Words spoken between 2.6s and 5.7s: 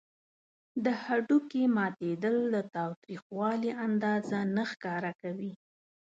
تاوتریخوالي اندازه نه ښکاره کوي.